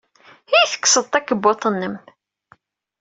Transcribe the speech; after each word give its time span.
I 0.61 0.61
tekkseḍ 0.71 1.05
takebbuḍt-nnem? 1.07 1.95